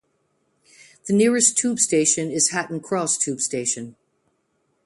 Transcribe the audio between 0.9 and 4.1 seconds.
The nearest tube station is Hatton Cross tube station.